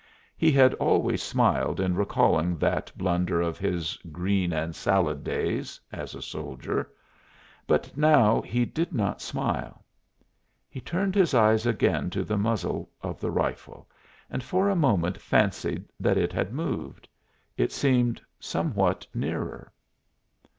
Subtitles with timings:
[0.35, 6.15] He had always smiled in recalling that blunder of his "green and salad days" as
[6.15, 6.89] a soldier,
[7.67, 9.85] but now he did not smile.
[10.67, 13.87] He turned his eyes again to the muzzle of the rifle
[14.27, 17.07] and for a moment fancied that it had moved;
[17.55, 19.71] it seemed somewhat nearer.